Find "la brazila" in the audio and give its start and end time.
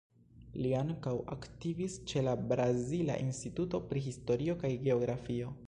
2.29-3.19